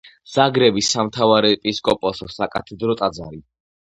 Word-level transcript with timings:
ზაგრების 0.35 0.87
სამთავარეპისკოპოსოს 0.95 2.39
საკათედრო 2.41 2.97
ტაძარი. 3.03 3.45